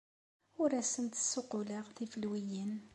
[0.61, 2.73] Ur asent-d-ssuqquleɣ tifelwiyin.